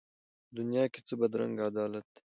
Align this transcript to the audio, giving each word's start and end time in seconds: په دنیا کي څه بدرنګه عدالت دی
په 0.45 0.51
دنیا 0.57 0.83
کي 0.93 0.99
څه 1.07 1.13
بدرنګه 1.19 1.63
عدالت 1.71 2.05
دی 2.13 2.19